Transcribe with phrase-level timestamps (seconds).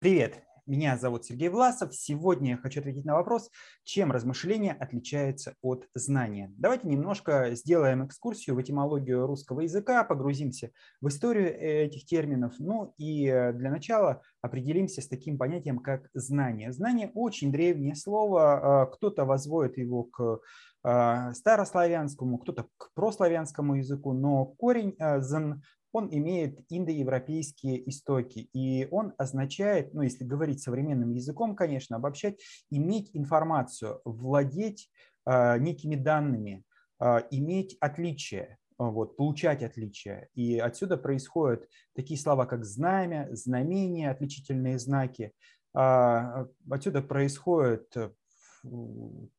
[0.00, 1.92] Привет, меня зовут Сергей Власов.
[1.92, 3.50] Сегодня я хочу ответить на вопрос,
[3.82, 6.54] чем размышление отличается от знания.
[6.56, 12.52] Давайте немножко сделаем экскурсию в этимологию русского языка, погрузимся в историю этих терминов.
[12.60, 16.70] Ну и э, для начала определимся с таким понятием, как знание.
[16.70, 20.38] Знание очень древнее слово, э, кто-то возводит его к э,
[20.82, 25.60] старославянскому, кто-то к прославянскому языку, но корень «зн»
[25.92, 32.38] он имеет индоевропейские истоки, и он означает, ну если говорить современным языком, конечно, обобщать,
[32.70, 34.90] иметь информацию, владеть
[35.26, 36.64] э, некими данными,
[37.00, 40.28] э, иметь отличия, вот, получать отличия.
[40.34, 45.32] И отсюда происходят такие слова, как знамя, знамение, отличительные знаки.
[45.74, 47.90] Э, отсюда происходят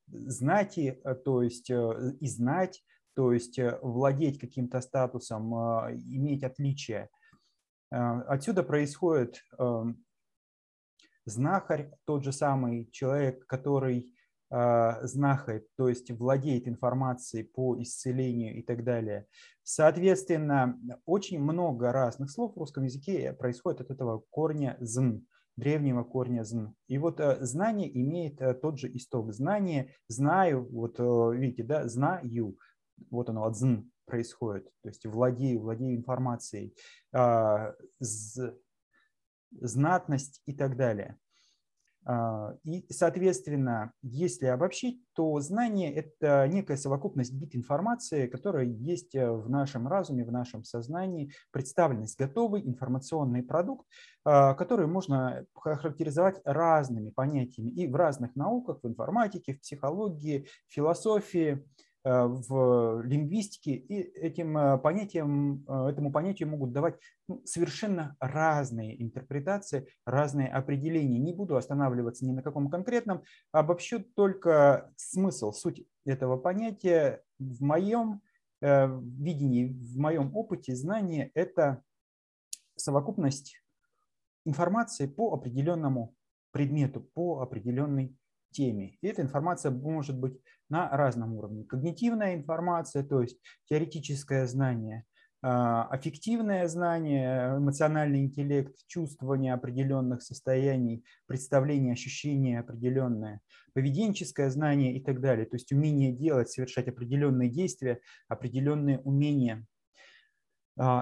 [0.07, 2.83] знати, то есть и знать,
[3.15, 7.09] то есть э, владеть каким-то статусом, иметь отличие.
[7.89, 10.05] Отсюда происходит эм,
[11.25, 14.13] знахарь, тот же самый человек, который
[14.51, 19.27] знахарь, то есть владеет информацией по исцелению и так далее.
[19.61, 25.19] Соответственно, очень много разных слов в русском языке происходит от этого корня «зн»,
[25.55, 26.73] древнего корня «зн».
[26.87, 29.33] И вот э, знание имеет э, тот же исток.
[29.33, 32.57] Знание, знаю, вот видите, да, знаю
[33.09, 36.75] вот оно от зн происходит, то есть владею, владею информацией,
[37.13, 37.75] а,
[39.51, 41.17] знатность и так далее.
[42.11, 49.31] А, и, соответственно, если обобщить, то знание– это некая совокупность бит информации, которая есть э,
[49.31, 53.85] в нашем разуме, в нашем сознании, представленность, готовый информационный продукт,
[54.25, 60.73] а, который можно характеризовать разными понятиями и в разных науках, в информатике, в психологии, в
[60.73, 61.63] философии–
[62.03, 66.95] в лингвистике, и этим э, понятием, э, этому понятию могут давать
[67.27, 71.19] ну, совершенно разные интерпретации, разные определения.
[71.19, 77.21] Не буду останавливаться ни на каком конкретном, обобщу только смысл, суть этого понятия.
[77.37, 78.21] В моем
[78.61, 81.81] видении, в моем опыте знания– это
[82.75, 83.61] совокупность
[84.45, 86.13] информации по определенному
[86.51, 88.18] предмету, по определенной
[88.51, 88.97] теме.
[89.01, 90.39] И эта информация может быть
[90.69, 91.63] на разном уровне.
[91.63, 93.39] Когнитивная информация, то есть
[93.69, 95.05] теоретическое знание,
[95.41, 103.41] а, аффективное знание, эмоциональный интеллект, чувствование определенных состояний, представление, ощущение определенное,
[103.73, 105.45] поведенческое знание и так далее.
[105.45, 109.65] То есть умение делать, совершать определенные действия, определенные умения–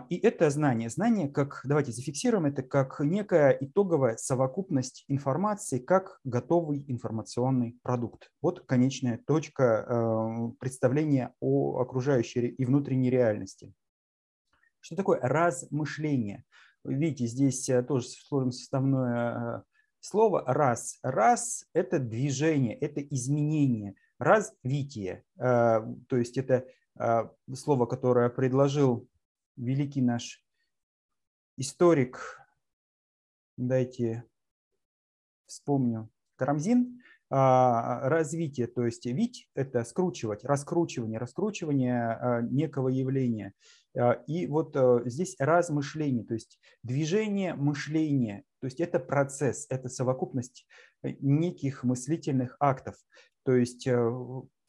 [0.09, 0.89] и это знание.
[0.89, 8.31] Знание, как, давайте зафиксируем это, как некая итоговая совокупность информации, как готовый информационный продукт.
[8.41, 13.71] Вот конечная точка э, представления о окружающей и внутренней реальности.
[14.79, 16.43] Что такое размышление?
[16.83, 19.61] Видите, здесь э, тоже сложим составное э,
[19.99, 20.97] слово «раз».
[21.03, 25.23] «Раз»– это движение, это изменение, развитие.
[25.37, 26.65] То есть это
[27.53, 29.07] слово, которое предложил
[29.57, 30.43] великий наш
[31.57, 32.39] историк,
[33.57, 34.23] дайте
[35.47, 43.53] вспомню, Карамзин, а, развитие, то есть вить– это скручивать, раскручивание, раскручивание а, некого явления.
[43.97, 50.65] А, и вот здесь размышление, то есть движение мышления, то есть это процесс, это совокупность
[51.03, 52.95] э, неких мыслительных актов.
[53.43, 54.11] То есть э,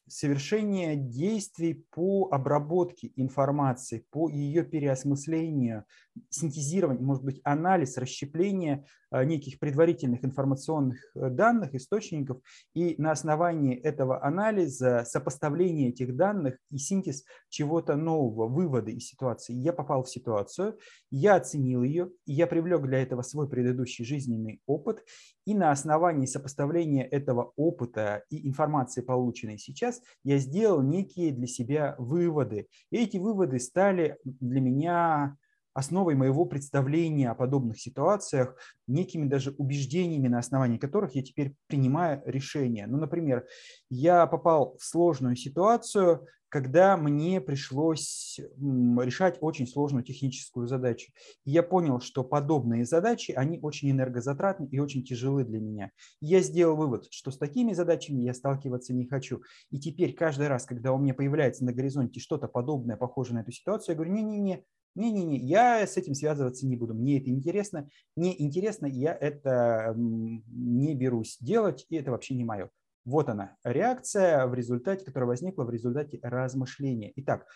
[0.08, 5.84] совершение действий по обработке информации, по ее переосмыслению,
[6.30, 8.84] синтезирование, может быть, анализ, расщепление
[9.24, 12.38] неких предварительных информационных э, данных, источников,
[12.74, 19.54] и на основании этого анализа сопоставление этих данных и синтез чего-то нового, выводы из ситуации.
[19.54, 20.78] Я попал в ситуацию,
[21.10, 25.04] я оценил ее, и я привлек для этого свой предыдущий жизненный опыт,
[25.46, 31.94] и на основании сопоставления этого опыта и информации, полученной сейчас, я сделал некие для себя
[31.98, 32.68] выводы.
[32.90, 35.36] И эти выводы стали для меня
[35.78, 38.56] основой моего представления о подобных ситуациях,
[38.88, 42.88] некими даже убеждениями, на основании которых я теперь принимаю решения.
[42.88, 43.46] Ну, например,
[43.88, 51.12] я попал в сложную ситуацию, когда мне пришлось решать очень сложную техническую задачу.
[51.44, 55.90] И я понял, что подобные задачи, они очень энергозатратны и очень тяжелы для меня.
[56.20, 59.42] И я сделал вывод, что с такими задачами я сталкиваться не хочу.
[59.70, 63.52] И теперь каждый раз, когда у меня появляется на горизонте что-то подобное, похожее на эту
[63.52, 64.64] ситуацию, я говорю, не-не-не,
[64.94, 70.94] не-не-не, я с этим связываться не буду, мне это интересно, не интересно, я это не
[70.94, 72.70] берусь делать, и это вообще не мое.
[73.08, 77.12] Вот она, реакция, в результате, которая возникла в результате размышления.
[77.16, 77.46] Итак,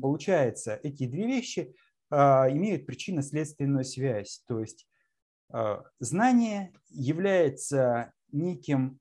[0.00, 1.74] получается, эти две вещи
[2.10, 4.42] а, имеют причинно-следственную связь.
[4.46, 4.86] То есть
[5.52, 9.00] Э, знание является неким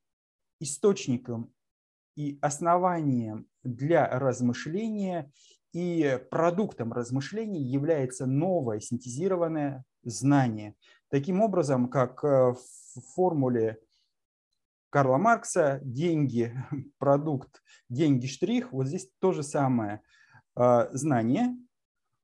[0.59, 1.53] источником
[2.15, 5.31] и основанием для размышления,
[5.71, 10.75] и продуктом размышлений является новое синтезированное знание.
[11.09, 12.57] Таким образом, как в
[13.13, 13.77] формуле
[14.89, 16.53] Карла Маркса деньги,
[16.97, 20.01] продукт, деньги, штрих, вот здесь то же самое.
[20.55, 21.55] А, знание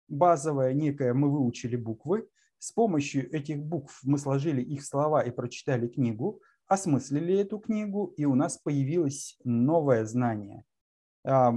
[0.08, 2.28] базовое, некое, мы выучили буквы,
[2.60, 8.26] с помощью этих букв мы сложили их слова и прочитали книгу, осмыслили эту книгу, и
[8.26, 10.64] у нас появилось новое знание.
[11.24, 11.54] А,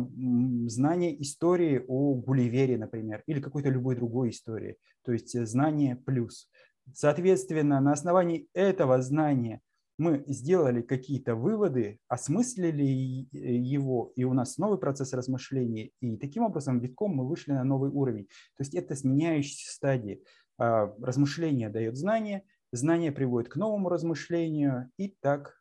[0.67, 4.77] знание истории о Гулливере, например, или какой-то любой другой истории.
[5.03, 6.49] То есть знание плюс.
[6.95, 9.61] Соответственно, на основании этого знания
[9.99, 16.45] мы сделали какие-то выводы, осмыслили э, его, и у нас новый процесс размышления, и таким
[16.45, 18.27] образом витком мы вышли на новый уровень.
[18.57, 20.23] То есть это сменяющиеся стадии.
[20.57, 25.61] А, размышление дает знание, знание приводит к новому размышлению и так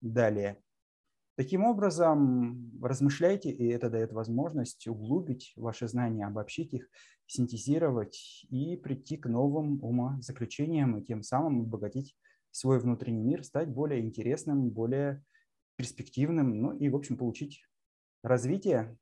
[0.00, 0.58] далее.
[1.36, 6.88] Таким образом, размышляйте, и это дает возможность углубить ваши знания, обобщить их,
[7.26, 12.16] синтезировать и прийти к новым умозаключениям, и тем самым обогатить
[12.54, 15.24] свой внутренний мир, стать более интересным, более
[15.76, 17.64] перспективным, ну и, в общем, получить
[18.22, 18.96] развитие